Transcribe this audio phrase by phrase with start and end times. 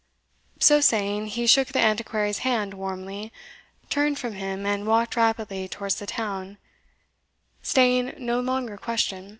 [0.59, 3.31] So saying, he shook the Antiquary's hand warmly,
[3.91, 6.57] turned from him, and walked rapidly towards the town,
[7.61, 9.29] "staying no longer question."